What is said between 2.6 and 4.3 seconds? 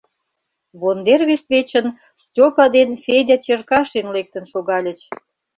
ден Федя Черкашин